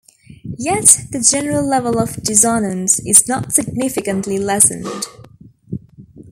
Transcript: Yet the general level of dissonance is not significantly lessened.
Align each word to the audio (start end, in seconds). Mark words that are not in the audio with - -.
Yet 0.57 0.97
the 1.11 1.19
general 1.19 1.63
level 1.63 1.99
of 1.99 2.15
dissonance 2.23 2.97
is 3.05 3.27
not 3.27 3.53
significantly 3.53 4.39
lessened. 4.39 5.05